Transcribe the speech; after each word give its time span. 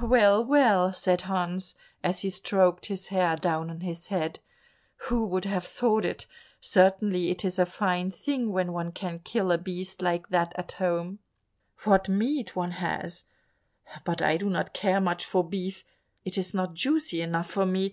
"Well, 0.00 0.44
well," 0.44 0.92
said 0.92 1.22
Hans, 1.22 1.74
as 2.04 2.20
he 2.20 2.30
stroked 2.30 2.86
his 2.86 3.08
hair 3.08 3.34
down 3.34 3.70
on 3.70 3.80
his 3.80 4.06
head, 4.06 4.38
"who 5.08 5.26
would 5.26 5.46
have 5.46 5.66
thought 5.66 6.04
it? 6.04 6.28
Certainly 6.60 7.30
it 7.30 7.44
is 7.44 7.58
a 7.58 7.66
fine 7.66 8.12
thing 8.12 8.52
when 8.52 8.72
one 8.72 8.92
can 8.92 9.18
kill 9.18 9.50
a 9.50 9.58
beast 9.58 10.00
like 10.00 10.28
that 10.28 10.52
at 10.54 10.70
home; 10.74 11.18
what 11.82 12.08
meat 12.08 12.54
one 12.54 12.70
has! 12.78 13.24
But 14.04 14.22
I 14.22 14.36
do 14.36 14.48
not 14.48 14.72
care 14.74 15.00
much 15.00 15.24
for 15.24 15.42
beef, 15.42 15.84
it 16.24 16.38
is 16.38 16.54
not 16.54 16.74
juicy 16.74 17.20
enough 17.20 17.50
for 17.50 17.66
me. 17.66 17.92